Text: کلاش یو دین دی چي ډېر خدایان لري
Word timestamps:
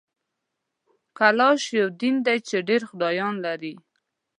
کلاش 1.17 1.61
یو 1.79 1.87
دین 2.01 2.15
دی 2.25 2.37
چي 2.47 2.57
ډېر 2.69 2.81
خدایان 2.89 3.35
لري 3.45 3.73